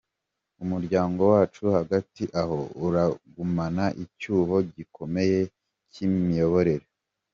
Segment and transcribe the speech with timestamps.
[0.63, 5.39] Umuryango wacu, hagati aho uragumana icyuho gikomeye
[5.91, 6.85] cy’ imiyoborere.